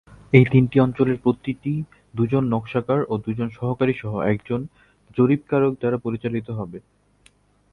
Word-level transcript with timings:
এই 0.33 0.45
তিনটি 0.51 0.77
অঞ্চলের 0.79 1.17
প্রতিটি 1.23 1.73
দুইজন 2.13 2.43
নকশাকার 2.53 2.99
ও 3.03 3.23
দুইজন 3.25 3.49
সহকারীসহ 3.57 4.13
একজন 4.31 4.59
জরিপকারক 5.17 5.73
দ্বারা 5.81 5.97
পরিচালিত 5.97 6.47
হবে। 6.59 6.77